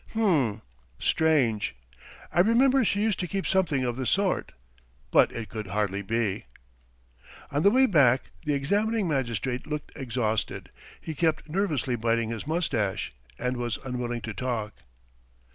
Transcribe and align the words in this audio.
"H'm, 0.15 0.63
strange. 0.97 1.75
I 2.33 2.39
remember 2.39 2.83
she 2.83 3.03
used 3.03 3.19
to 3.19 3.27
keep 3.27 3.45
something 3.45 3.83
of 3.83 3.97
the 3.97 4.07
sort.... 4.07 4.51
But 5.11 5.31
it 5.31 5.47
could 5.47 5.67
hardly 5.67 6.01
be." 6.01 6.47
On 7.51 7.61
the 7.61 7.69
way 7.69 7.85
back 7.85 8.31
the 8.43 8.55
examining 8.55 9.07
magistrate 9.07 9.67
looked 9.67 9.91
exhausted, 9.95 10.71
he 10.99 11.13
kept 11.13 11.47
nervously 11.49 11.95
biting 11.95 12.29
his 12.29 12.47
moustache, 12.47 13.13
and 13.37 13.57
was 13.57 13.77
unwilling 13.85 14.21
to 14.21 14.33
talk. 14.33 14.73